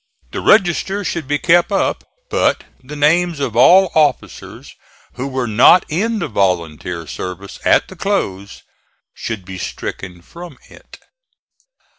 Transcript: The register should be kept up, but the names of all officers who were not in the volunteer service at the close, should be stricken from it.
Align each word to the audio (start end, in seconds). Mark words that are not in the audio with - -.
The 0.31 0.41
register 0.41 1.03
should 1.03 1.27
be 1.27 1.37
kept 1.37 1.71
up, 1.71 2.03
but 2.31 2.63
the 2.83 2.95
names 2.95 3.39
of 3.39 3.55
all 3.55 3.91
officers 3.93 4.73
who 5.13 5.27
were 5.27 5.45
not 5.45 5.85
in 5.89 6.17
the 6.17 6.27
volunteer 6.27 7.05
service 7.05 7.59
at 7.63 7.87
the 7.87 7.95
close, 7.95 8.63
should 9.13 9.45
be 9.45 9.59
stricken 9.59 10.23
from 10.23 10.57
it. 10.71 10.97